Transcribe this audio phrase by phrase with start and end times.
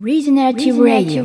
[0.00, 1.24] Regenerative Radio.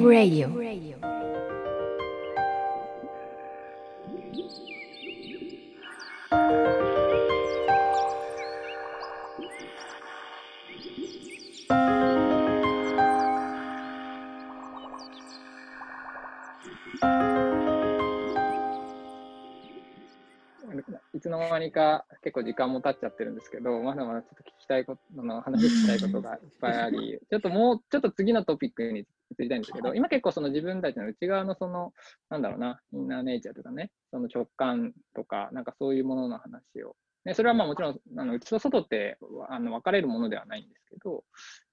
[21.14, 29.06] いつの間にか結構時間も経っちゃってるんですけど、まだまだちょっと聞きたいことの話したいことがいっぱいあり、 ちょっともうちょっと次のトピックに移
[29.40, 31.94] りたいんですけど、今結構その自分たちの内側のその、
[32.30, 36.96] なんだろうな、インナーネイチャーとかね、その直感とか、なんかそういうものの話を、
[37.26, 39.18] ね、それはまあもちろん、あの内と外って
[39.50, 41.26] あの分かれるものではないんですけど、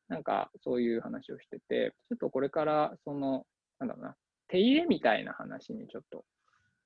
[0.09, 3.47] なんかそういう話をしてて、ちょっとこれからその、
[3.79, 4.17] なんだろうな、
[4.49, 6.25] 手入れみたいな話にちょっと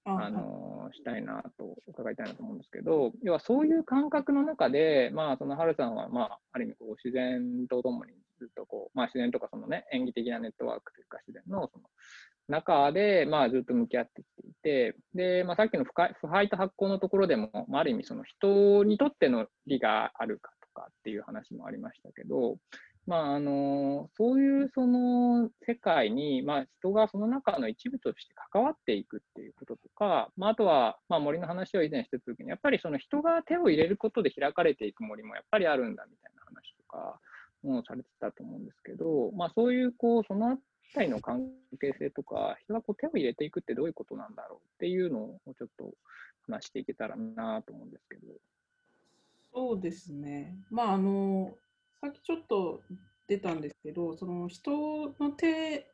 [0.06, 11.84] あのしたいなと伺いたいなと思うんですけど、要はそういう感覚の中で、まあ、その春さんは、まあ、ある意味こう自然とともにずっとこう、まあ、自然とかその、ね、演技的なネットワークというか自然のその
[12.48, 22.58] 中で、まあ、ずっと向き合ってきていて、でまあ、さっきの腐敗と発酵のところでも、まあ、ある意味その人にとっての利があるかとかっていう話もありましたけど、
[23.06, 37.20] まあ、あのそういうその世界に、まあ、人がその中の一部として関わっていくっていうこととか、まあ、あとは、まあ、森の話を以前してた時にやっぱりその人が手を入れることで開かれていく森もやっぱりあるんだみたいな話とか
[37.62, 40.56] もされてたと思うんですけど、まあ、そういうこうそのあ
[40.94, 45.92] たりの関係性とか人がこう手を入れていくってどういうことなんだろうっていうのをちょっと
[46.46, 48.22] 話していけたらなと思うんですけど。
[49.52, 50.56] そうですね。
[50.70, 51.54] まああの
[52.04, 52.82] さっきちょっと
[53.26, 54.70] 出たんですけど、その人
[55.18, 55.90] の手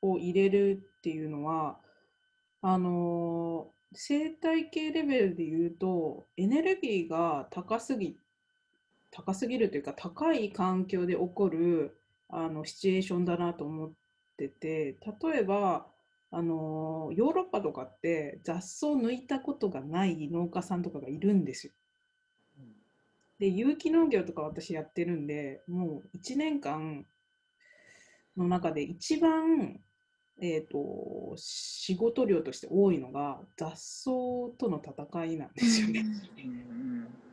[0.00, 1.76] を入れるっていうのは、
[2.62, 8.16] あの生態系レベルで言うと、エネルギーが高すぎ
[9.10, 11.94] 高すぎるというか、高い環境で起こる
[12.30, 13.92] あのシチュエーションだなと思っ
[14.38, 15.88] てて、例えば、
[16.30, 21.74] あのヨーロッパとかって雑草抜いたことがない農家さんとかがいるんですよ。
[23.40, 27.06] で有機農業とか私やってるんでもう1年間
[28.36, 29.80] の中で一番、
[30.40, 34.10] えーと、仕事量として多いのが雑草
[34.58, 36.04] との戦いなんですよね。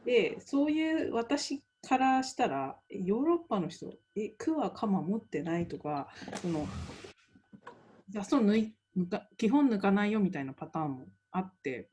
[0.05, 6.07] でそういう私からしたらヨーロッパの人え区は鎌持ってないとか
[6.41, 6.65] その
[8.09, 8.73] 雑草抜い
[9.37, 11.89] 基本抜かないよみたいなパターンもあって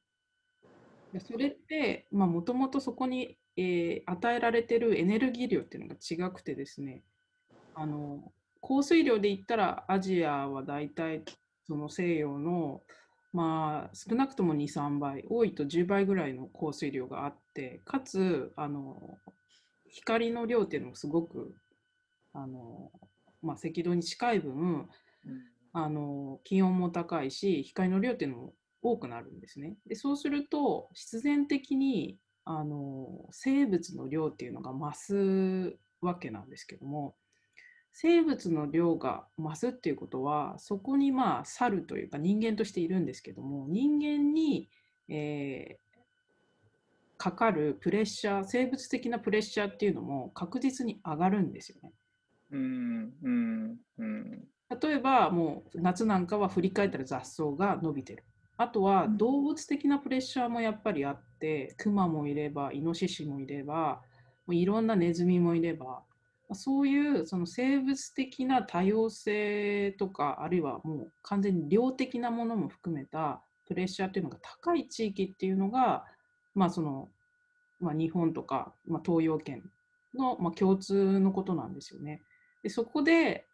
[1.19, 7.03] それってもともとそこにえー、与えられてるエネルギー量っていうのが違くてですね
[7.75, 11.23] あの降水量で言ったらアジアはだいたい
[11.67, 12.83] その西洋の
[13.33, 19.19] まあ少なくとも23倍多いと10倍ぐらいの降水量があってかつあの
[19.89, 21.55] 光の量っていうのもすごく
[22.33, 22.91] あの、
[23.43, 24.89] まあ、赤道に近い分、
[25.73, 29.77] あの気温も高いし光の量っていうのも多くなるんですね。
[29.87, 37.15] でそうすると必然的にあの生物の量っていうのが増すわけなんですけども
[37.93, 44.69] 生物の量が増すっていうことはそこにまあ猿というか人間としているんですけども人間に、
[45.09, 45.85] えー、
[47.17, 51.93] かかるプレッシャー生物的なプレッシャーっていうのも確実に上がるんですよね。
[52.51, 54.45] うんうんうん、
[54.81, 58.25] 例えばもう夏なんかは振り返ったら雑草が伸びてる。
[58.57, 64.01] あとは動物的なプレッシャーもやっぱりあって、クマもいれば、イノシシもいれば、
[64.49, 66.03] いろんなネズミもいれば、
[66.53, 76.05] そういうその生物的な多様性とか、あるいはもう完全に量的なものも含めたプレッシャーというのが高い地域っていうのが、
[76.55, 77.09] まあその
[77.81, 79.63] まあ、日本とか、まあ、東洋圏
[80.15, 82.23] の、まあ、共通のことなんですよね。
[82.63, 83.47] でそこで、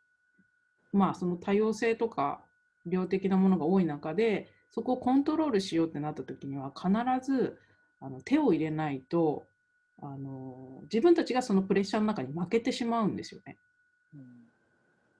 [0.92, 2.40] まあ、その多様性とか
[2.86, 6.90] 量的なものが多い中で、そこをコントロールしようってなった時には必
[7.24, 7.58] ず
[8.00, 9.44] あの手を入れないと
[10.02, 13.58] あの自分たちがそのプレッシャーの中に負けてしまうんですよね。
[14.14, 14.22] うん、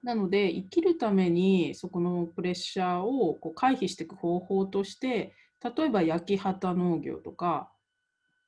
[0.03, 5.33] なので生きるためにそこのプレッシャーをこう回避していく方法として
[5.63, 7.71] 例えば焼き畑農業とか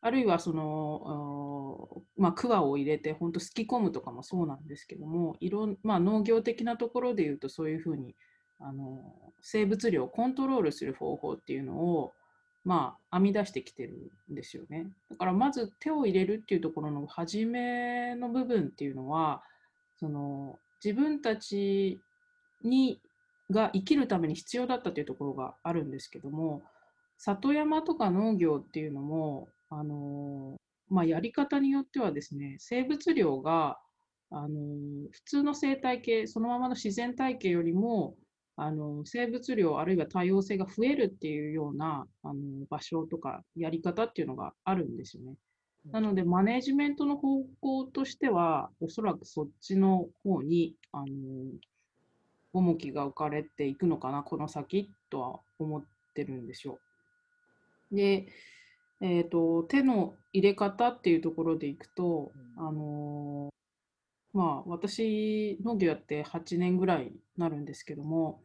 [0.01, 8.15] あるいはその、まあ、クワを入れて本当すき込むとかもそうなんですけどもいろん、まあ、農業的なところで言うとそういうふうに
[8.63, 8.99] あの
[9.41, 12.13] 生物量をコントロールする方法っていうのを、
[12.63, 14.87] まあ、編み出してきてるんですよね。
[15.09, 19.43] だからまず手を入れるっていうところの初めの部分っていうのは
[19.99, 21.99] その自分たち
[22.63, 22.99] に
[23.51, 26.63] が生きるために必要だったというところがあるんですけども
[27.17, 30.55] 里山とか農業っていうのもあの、
[30.89, 33.77] まあ、やり方によってはですね生物量が
[34.33, 38.15] あの普通の生態系、そのままの自然体系よりも、
[38.55, 45.35] あの生物量あるいは多様性が増えるっていうようなあの場所とかやり方っていうのがあるんですよね。
[45.91, 51.05] なので、マネジメントの方向としては、おそらくそっちの方に、あの
[52.53, 55.83] 重きが置かれていくのかな、この先とは思っ
[56.13, 56.79] てるんですよ。
[57.91, 58.27] で、
[59.01, 63.49] えーと、手の入れ方っていうところでいくと、あの
[64.33, 68.41] まあ、私、農業やって8年ぐらいになるんですけども、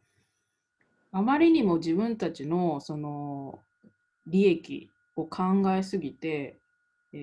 [1.11, 3.59] あまりにも自分たちのその
[4.27, 5.43] 利益を考
[5.73, 6.57] えすぎて、
[7.11, 7.17] え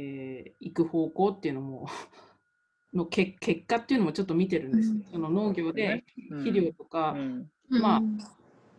[0.48, 1.86] ー、行く方向っていうのも
[2.92, 4.90] のけ結果っていうのもちょっと見てるんです。
[4.90, 7.50] うん、その農業で肥料とか、うん。
[7.70, 8.02] うん、まあ、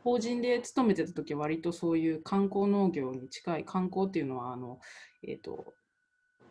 [0.03, 4.79] 法人で勤めてた時は割とそういう観光農業に近い観光っていうのはあの、
[5.23, 5.73] えーと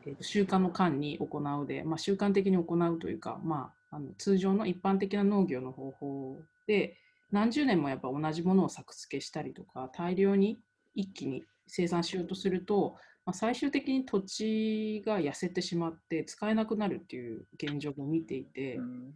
[0.06, 6.96] えーと、習慣の間に行うで、まあ、習慣的に行うというか、まあ、あの通常の一般的な農業の方法で
[7.32, 10.58] 何十年もやっぱ同じものを作付けしたりとか大量に
[10.94, 19.14] 一気に生産しようとするとまあ、最終的に土地が痩せてしまって使えなくなるっていう現状も見ていて、うん、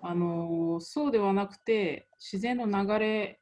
[0.00, 3.38] あのそうではなくて自然の流れ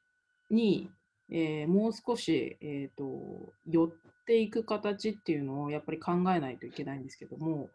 [0.50, 0.90] に、
[1.30, 3.88] えー、もう少し、えーと、寄っ
[4.24, 7.68] ていく形っていうのをやっぱり考えないといけないんですけども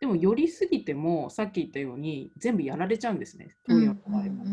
[0.00, 4.44] でも寄りすぎてもさっき言ったように全部やられちゃうんですね東洋の場合も。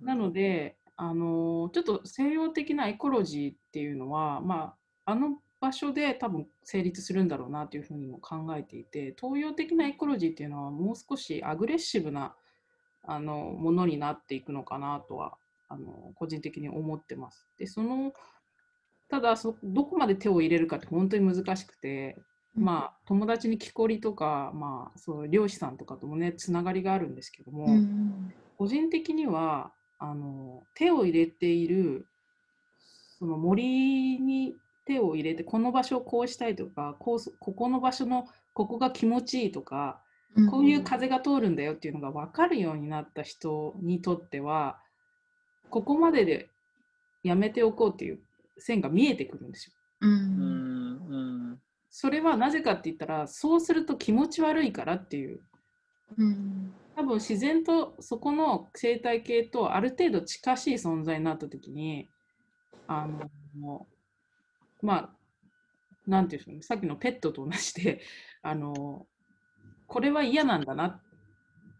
[0.00, 4.74] なのであのちょっと西洋的なエコロジーっていうのは、ま
[5.06, 12.34] あ、あの場所で多分成立するんだろうなというふうにも考えていて東洋的なエコロジーっていうのはもう少しアグレッシブな
[13.02, 15.38] あのものになっていくのかなとは
[15.70, 17.46] あの個人的に思ってます。
[17.58, 18.12] でその
[19.10, 22.16] ただそどこまで手を入れるかって本当に難しくて、
[22.54, 32.06] まあ、友達に木こりとか、まあ、そう漁師さんとかともねつながりがあるんですけども、うん、個人的にはあの手を入れている
[33.18, 34.54] その森に
[34.86, 40.02] 手を入れてこの場所をこうしたいとかこうここの場所のここが気持ちいいとか、
[40.50, 44.78] こういう風が通るんだよっていうのが分かるようになった人にとっては
[45.70, 46.48] ここまでで
[47.22, 48.20] やめておこうっていう
[48.60, 49.72] 線が見えてくるんですよ。
[50.02, 51.58] うん、
[51.90, 55.40] それはなぜかって言ったらそうすると気持ち悪いからっていう。
[56.16, 62.10] うん多分自然とそこの生態系とある程度近しい存在になった時に
[62.88, 63.86] あの
[64.82, 65.10] まあ、
[66.06, 68.00] なんていうんでしょうね、さっきのペットと同じで、
[68.42, 69.06] あの、
[69.86, 71.02] これは嫌なんだなっ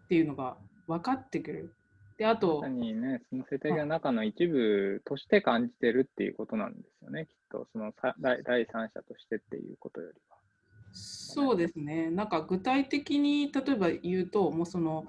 [0.08, 0.56] ていうのが
[0.86, 1.74] 分かってくる。
[2.20, 2.62] で、あと。
[2.66, 10.36] にね、その生態系の中の一部として感じてるっていうことなんですよね、きっと、その第第三者としてっていうことよりは。
[10.92, 15.06] そうですね、なんか具体的に例えば言うと、もうその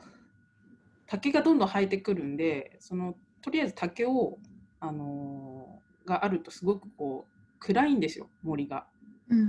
[1.06, 4.38] 竹がどんどん生えてくるんで、そのとりあえず竹を、
[4.80, 8.88] あのがあるとすごくこう暗いんですよ森が。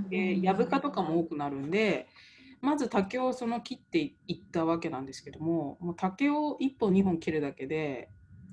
[0.09, 2.07] でヤブ科とかも多くなるんで
[2.63, 8.09] まず竹をその切っていったわけなんですけどももう竹を1本2本切るだけで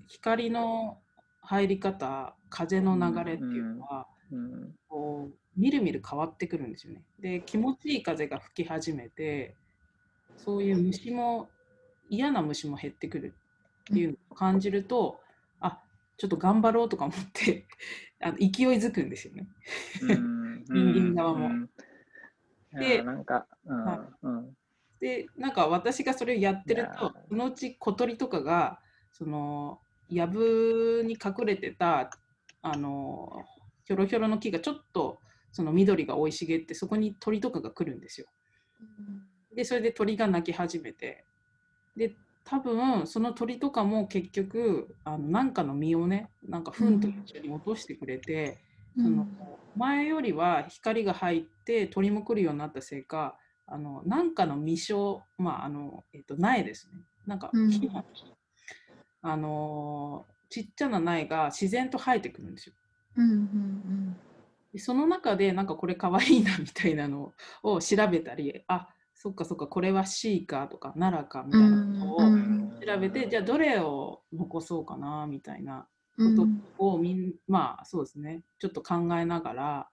[0.08, 0.98] 光の
[1.42, 4.06] 入り方風の流れっていうのは、
[4.88, 7.02] こうみるみる変わってくるんですよね。
[7.20, 9.54] で気持ちいい風が吹き始めて
[10.36, 11.48] そういう虫も
[12.08, 13.34] 嫌な虫も減ってくる
[13.90, 15.20] っていうのを感じると、
[15.60, 15.80] あ
[16.18, 17.66] ちょっと頑張ろうとか思って
[18.20, 18.48] あの勢い
[18.78, 19.46] づくんですよね。
[20.68, 21.68] 人間側も。
[22.72, 23.46] で、なんか、
[25.00, 28.80] で、なんか私がそれをやってると、そのうち小鳥とかが、
[29.12, 32.10] その、やぶに隠れてた、
[32.62, 33.44] あの、
[33.84, 35.18] ひょろひょろの木がちょっと、
[35.52, 38.26] その緑が生い茂って、そこに鳥とかが来るんですよ。
[39.54, 41.24] で、それで鳥が鳴き始めて、
[41.96, 48.54] で、多分その鳥とかも結局あのなんかの実をねなんか糞と一緒に落としてくれて、うん、
[48.96, 49.26] その
[49.76, 56.98] 前よりは光が入って鳥も来るようになったせいかあのなんかの実生まああの、えっと、苗ですね。
[57.26, 58.04] なんか木の、
[59.22, 62.74] うん、あのちっちゃな苗が自然と生えてくるんですよ。
[63.16, 64.16] うんうん
[64.72, 64.78] うん。
[64.78, 67.32] その中でなんかこれかわいいなみたいなの
[67.62, 75.86] を調べたりあそっかそっかこれは C かとか奈良かみたいなのを調べて、じゃあどれを残そうかなみたいな
[76.20, 76.46] こ
[76.78, 79.88] とをみん、まあそうですねちょっと考えながら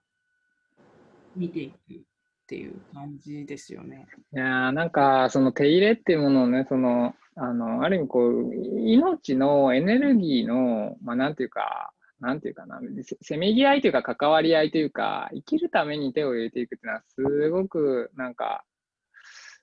[1.35, 1.99] 見ていくっ
[2.47, 4.07] ていう感じですよね。
[4.33, 12.79] いやなんかその手入れっていうものをねそのあのある意味こう命のエネルギーのまあなんていうかなんていうかな、
[13.21, 18.63] せめぎ合いというか関わり合いというか、生きるために手を入れていくっていうのは、すごくなんか、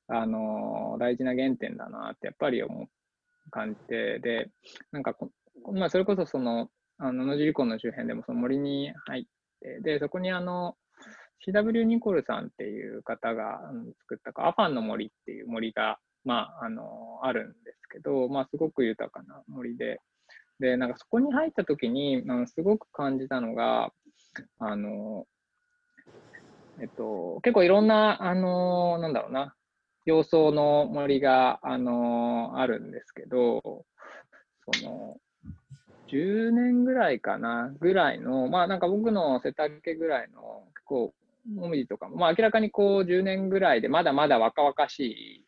[0.06, 4.50] あの大事な原点だなってやっぱり思う感じて、で、
[4.92, 5.30] なんかこ、
[5.73, 6.68] まあ、それこそその、
[6.99, 9.25] あの野尻湖の周辺でもその森に入っ
[9.61, 10.76] て、で、そこにあの、
[11.47, 13.61] CW ニコルさんっていう方が
[14.00, 20.00] 作ったか、アファンの森っていう森が、まあ、あの、あるんですけど、まあ、すごく豊かな森で、
[20.61, 23.90] で、なんかそこに入った時に、うんすごく感じたのが、
[24.59, 25.26] あの、
[26.80, 29.54] えっと、結構いろんな、あの、なんだろうな、
[30.06, 33.85] 様相の森が、あの、あるんですけど、
[34.80, 35.16] その、
[36.14, 41.14] 10年ぐらいかな、ぐらいの、まあなんか僕の背丈ぐらいの、結構、
[41.54, 45.44] もみじとかも、まあ明らかにこう10年ぐらいで、まだまだ若々しい、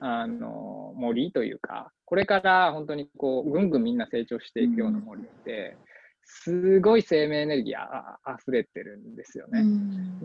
[0.00, 5.76] あの、森というか、これから本当にこう、ぐんぐんみんな成長していくような森って、
[6.22, 9.64] すごい生命エネルギーああ溢れてるんですよね。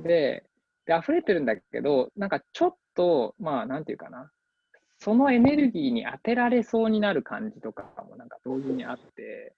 [0.04, 0.44] で、
[0.86, 4.30] で、溢れてるんだけど、なんかちょっと、まあ、なんていうかな、
[5.00, 9.54] そのエネルギーに当てられそうになる感じとかもなんか同時にあって、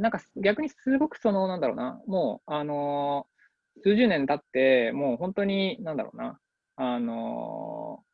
[0.00, 3.30] なんか逆にすごくその、なんだろうな、もう、あのー
[3.82, 6.38] 数十年経って、もう本当に、なんだろうな、
[6.76, 8.10] あのー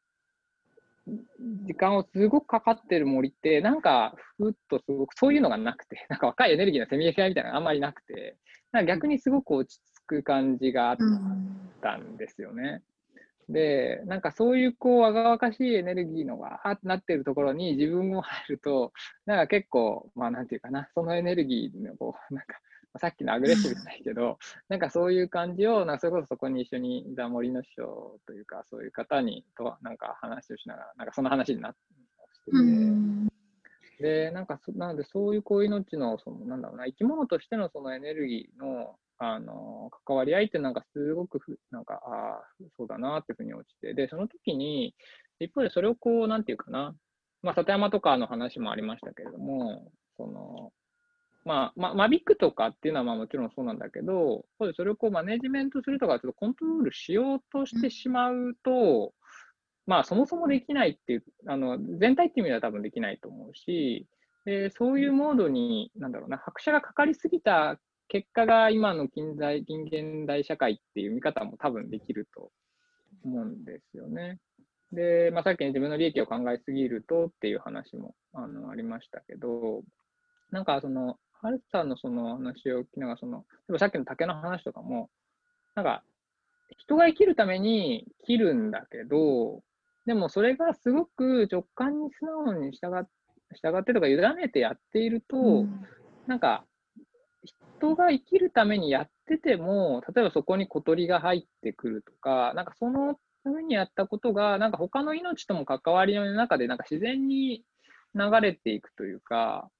[1.65, 8.37] 時間をすごくかかってる森って、なんか、ふっとすごく、そういうのがなくて、なんか若いエネルギーのせめぎ合いみたいなのがあんまりなくて、
[8.73, 10.97] なんか逆にすごく落ち着く感じがあっ
[11.81, 12.83] たんですよね。
[13.49, 18.93] で、なんかそういうこう、若々しいエネルギーのが、あってなってるところに自分も入ると、
[19.25, 22.59] なんか結構、まあなんていうかな、そのエネルギーのこう、なんか、
[22.99, 24.39] さっきのアグレッシブじゃないけど、
[24.69, 31.79] なんかそういう感じを、なんかそれこそそこに一緒にいた森の師匠というか、そういう方にと、なんか話をしながら、なんかその話になって
[34.01, 44.95] て、で、なんかそ、なのでそういうこう命の、その、なんだろうな、生き物としてのそのエネルギーの、あの、関わり合いってなんかすごく、なんか、ああ、そうだなっていうふうに落ちて、で、その時に、
[45.41, 46.95] 一方でそれをこう、なんていうかな、
[47.43, 50.73] まあ、里山とかの話もありましたけれども、その、
[51.45, 54.45] まあ、ま、間引くとかっていうのはまあもちろんそうなんだけど、
[54.75, 59.15] それをこうマネジメントするとか、ちょっとコントロールしようとしてしまうと、
[59.87, 64.09] まあそもそもできないっていう、あの、全体っていう意味では多分できないと思うし、
[64.45, 72.51] で、そういうモードに、なんだろうな、拍車がかかりすぎた結果が今の近代、近現代社会っていう見方も多分できると
[73.25, 74.39] 思うんですよね。
[74.93, 79.83] で、まあ、さっき、ね、自分の利益を考えすぎるとっていう話もあのありましたけど、
[80.51, 85.11] なんかその、ハルさんのその話を聞きながら、その、例えばさっきの竹の話とかも、
[85.75, 86.03] なんか、
[86.79, 89.63] 人が生きるために切るんだけど、
[90.07, 93.05] でもそれがすごく直感に素直に従っ
[93.55, 95.87] 従ってとか委ねてやっていると、うん
[96.27, 96.65] なんか、
[97.79, 107.65] 人が生きるためにやってても、例えばそこに小鳥が入ってくるとか、なんかそのためにやったことが、なんか他の命とも関わりの中で、なんか自然に
[108.15, 109.71] 流れていくというか、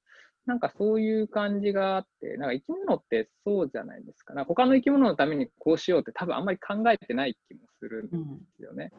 [0.47, 4.35] なんかそういう感じがあって、なんか生き物ってそうじゃないですか。
[4.35, 8.17] なんか他の生き物のためにこうしようって多分あんまり考えてない気もするんで
[8.57, 8.93] すよね。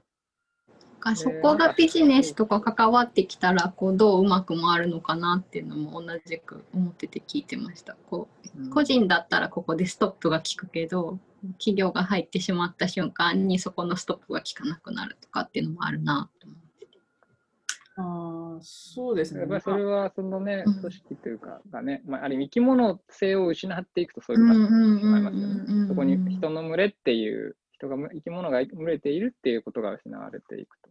[1.07, 7.95] あそこがビジネスとか関わってきたらこうどううまく回るのかなっていうのも同じく思ってて聞いてました。
[8.09, 11.19] こううん個人だったらここでストップが効くけど
[11.59, 16.97] 企業が入ってしまった瞬間にそこのストップが効かなくなるとかっていうのもあるなと思ってて。
[17.95, 19.41] ああ、そうですね。
[19.41, 25.87] やっぱりそれはそのね、うん組織というかがね、まあ、ある意味生き物性を失っていくとそういうことになってしまいますよね。
[25.87, 30.89] そこに人の群れっていう、人が生き物が群れているっていうことが失われていくと。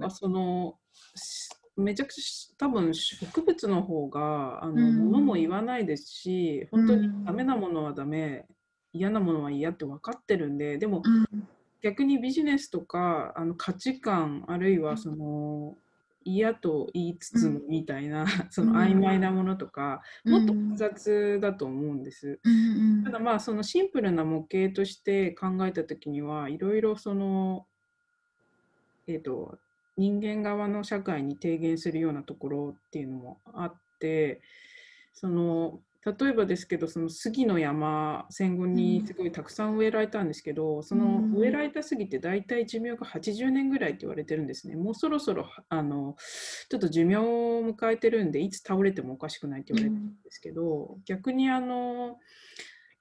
[0.00, 0.78] あその
[1.14, 4.98] しめちゃくちゃ多分植物の方があの、うん。
[4.98, 8.46] ものも言わないですし本当にうんダメなものはダメ
[8.92, 11.48] 嫌なものは嫌って分かってるんででもうん。
[11.80, 15.76] 逆にビジネスとかあの価値観あるいはその
[16.24, 22.38] 嫌と言いつつもみたいな、 その曖昧なものとか、もっと複雑だと思うんです。
[22.42, 23.04] うん。
[23.04, 27.66] ただまあそのシンプルな模型として考えた時にはいろいろその
[29.08, 29.58] えっ、と
[29.96, 34.40] 人間側の社会に提言するようなところっていうのもあって
[35.12, 44.76] その例えばですけどその杉の山戦後にすごいたくさん植えられたんですけど、そのうん植えられた杉って大体寿命が80年ぐらいって言われてるんですね。
[44.76, 46.16] もうそろそろあの
[46.70, 47.22] ちょっと寿命を
[47.68, 52.16] 迎えてるんでいつ倒れてもおかしくないって言われてるんですけど、逆にあの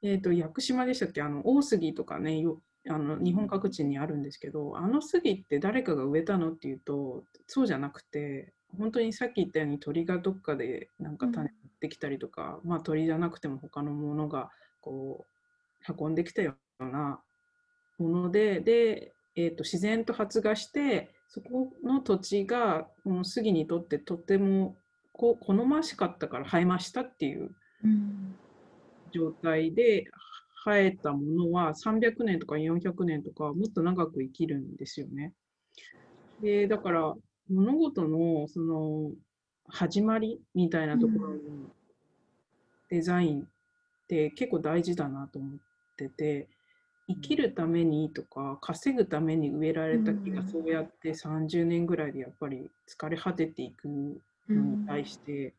[0.01, 1.21] えー、と屋久島でしたっけ？
[1.21, 14.49] あの大杉とかねよあの日本各地にあるんですけどあの杉って誰かが植えたのっていうとそうじゃなくて本当にさっき言ったように鳥がどっかでなんか種持ってきたりとか、まあ鳥じゃなくても他のものが
[14.81, 15.25] こ
[15.87, 17.19] う運んできたような
[17.97, 24.75] ものでで、えー、と自然と発芽してそこの土地がこの杉にとってとても
[25.13, 27.49] こ好ましかったから生えましたっていう
[29.11, 30.05] 状態で
[30.67, 35.33] 生えたものは300年とか400年とかもっと長く生きるんですよね。
[36.41, 37.15] でだから
[37.49, 39.11] 物事のその
[39.69, 41.37] 始まりみたいなところの
[42.89, 43.45] デザインっ
[44.09, 45.51] て結構大事だなと思っ
[45.95, 46.47] てて
[47.07, 54.19] 生きるためにとか稼ぐために植えられた木がそうやって30年ぐらいでやっぱり疲れ果てていくの
[54.49, 55.53] に対して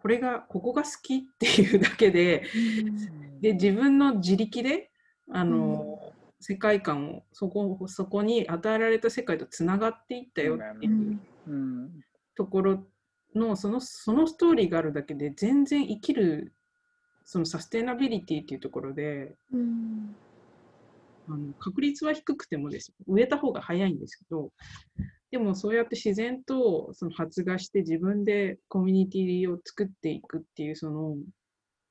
[0.00, 2.44] これがここが好きっていうだけで
[3.40, 4.90] で自分の自力で
[5.30, 5.98] あの
[6.40, 11.18] 世界観をそこそこに与えられた世界とつながっていったよっていう
[12.36, 12.84] ところ
[13.34, 16.54] のそのそのストーリーがあるだけで全然生きる
[17.24, 20.16] そのサステナビリティっていうところで、うん、
[21.28, 24.50] あの確率は低くてもです植えた方が早いんですけど
[25.30, 31.16] でもそうやって自然とその発芽して自分でコミュニティを作っていくっていうその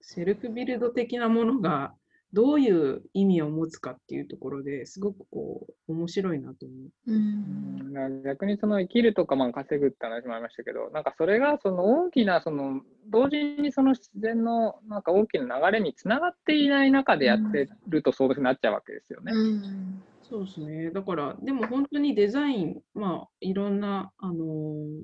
[0.01, 1.93] セルフビルド的なものが
[2.33, 6.75] どういう意味を持つかっていうところですごくこう面白いなと思
[7.07, 7.13] う。
[7.13, 19.31] うん逆にその生きるとかまあ稼ぐって話もありましたけどなんかそれがその大きなその同時にその自然のなんか大きな流れにつながっていない中でやってるとそうなっちゃうわけですよね。
[19.33, 20.91] うんそうですね。
[20.91, 24.99] だから、でも本当にデザイン、まあ、いろんな、あのー、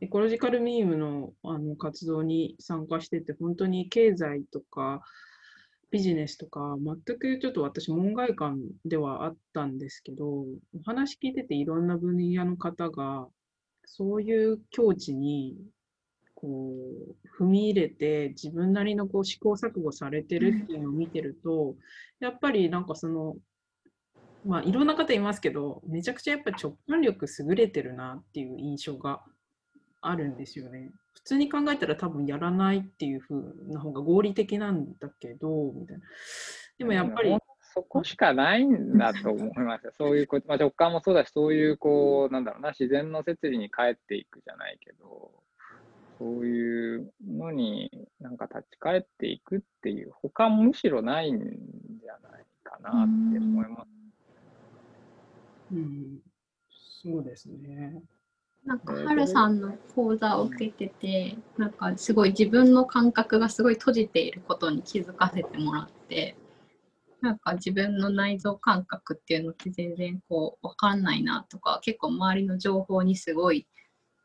[0.00, 5.02] エコロジカルミームのあの活動に参加してて、本当に経済とか、
[5.90, 10.46] ビジネスとか、全くちょっと私、門外観ではあったんですけど、お
[10.84, 13.28] 話聞いてていろんな分野の方が、
[13.84, 15.56] そういう境地に
[16.34, 16.72] こ
[17.40, 21.74] う踏み入れて自分なりのこう試行錯誤されてるっていうのを見てると、
[22.20, 23.36] やっぱりなんかその
[24.44, 29.20] まあいろんな方いますけどめちゃくちゃやっぱ直感力優れてるなっていう印象が
[30.00, 30.92] あるんですよね。
[31.28, 33.36] 普通に考えたら多分やらないっていう風
[33.70, 36.02] な方が合理的なんだけど、みたいな。
[36.78, 37.36] でもやっぱり。
[37.74, 39.92] そこしかないんだと思いますよ。
[40.00, 45.30] そういうこと、まあ、直感もそうだし、そういうこう、なんだろうな、自然の摂理に帰っていくじゃないけど、
[46.18, 53.88] そういうのになんか立ち返っていくっていう、他もむしろないんじゃないかなって思います。
[55.72, 56.20] うん、
[57.04, 58.02] そうですね。
[58.68, 66.36] なんか、はるさんの講座を受けてて、なんかすごい自分の感覚がすごい閉じていることに気づかせてもらって、
[67.22, 73.66] なんか自分の内臓感覚っていうのって全然こう分かんないなとか、結構周りの情報にすごい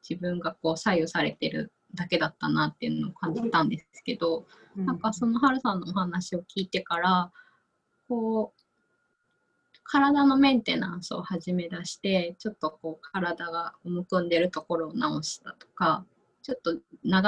[0.07, 7.31] 自分がこう左右されてるだけだったなっていうのを感じたんですけど、なんかそのはるさんのお話を聞いてから、
[8.09, 8.52] こう
[9.93, 16.03] 体のメンテナンスを始め出してちょっとこう体がむくんでるところを直したとか
[16.41, 16.81] ちょっと流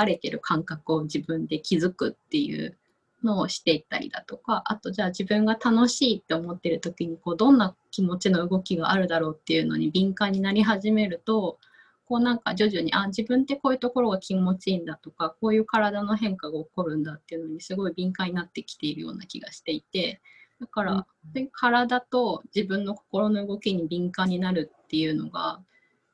[0.07, 2.75] れてる感覚を自分で気づくっていう
[3.23, 11.59] のをしていったりだとかあとじゃあ自分が楽しいって思ってる時にこうどんな気持ちの動きがあるだろうっていうのに敏感になり始めると
[12.07, 20.19] こうなんか徐々にあ自分ってこういうところが気持ちいいんだとかこういう体の変化が起こるんだっていうのにすごい敏感になってきているような気がしていて
[20.59, 25.59] だから、うん、体と自分の心の動きに敏感になるっていうのが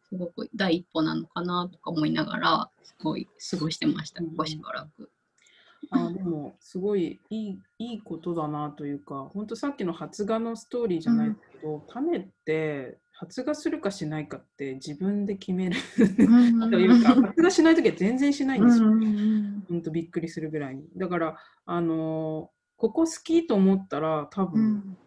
[0.10, 5.10] すごく第一歩なのかなとか思いながらすごい過ごしてました、ここしばらく。
[5.90, 19.64] あでもすごいいいいいことだなというか本当さっきの発芽のストーリーじゃないけど、うん、種って発芽するかしないかって自分で決める というか発芽しない時は全然しないんですよ、ね。
[19.70, 20.88] 本当びっくりするぐらいに。
[20.96, 22.52] だからあの
[22.82, 24.98] ここ好きと思ったら多分、うん、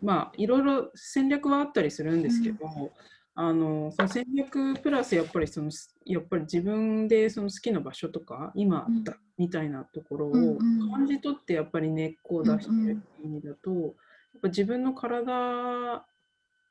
[0.00, 2.90] まあいろいろ戦略はあったりするんですけど、うん、
[3.34, 5.70] あのその戦略プラスやっぱりその
[6.06, 10.56] やっぱり自分でその好きな場所とか今だみたいなところを
[10.90, 13.90] 感じ取ってやっぱり根っこを出してる意味だと、やっ
[14.40, 16.06] ぱ自分の体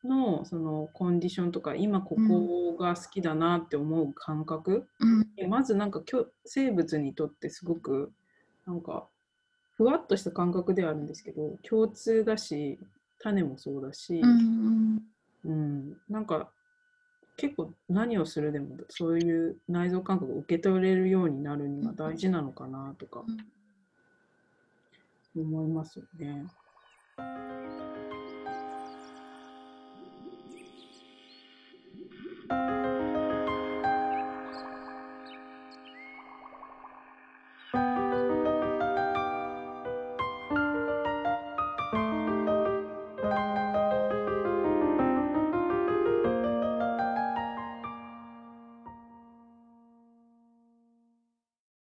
[0.03, 6.01] のそのコンディションとか今ここが好きだなって思う感覚、うん、まずなんか
[6.43, 8.11] 生物にとってすごく
[8.65, 9.05] なんか
[9.83, 12.79] ふわっとした感覚ではあるんですけど共通だし
[13.19, 15.01] 種もそうだし、うん、
[15.43, 16.47] うん、なんか
[17.35, 23.23] 結構何をするでもそういう内臓感覚を受け取れるようになるには大事なのかなとか
[25.35, 26.45] 思いますよね。